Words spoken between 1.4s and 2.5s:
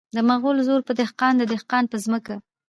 دهقان په ځمکه.